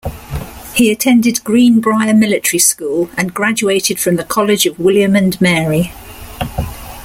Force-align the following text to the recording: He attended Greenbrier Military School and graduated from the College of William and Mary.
He 0.73 0.89
attended 0.89 1.43
Greenbrier 1.43 2.15
Military 2.15 2.57
School 2.57 3.11
and 3.17 3.35
graduated 3.35 3.99
from 3.99 4.15
the 4.15 4.23
College 4.23 4.65
of 4.65 4.79
William 4.79 5.15
and 5.15 5.39
Mary. 5.39 5.91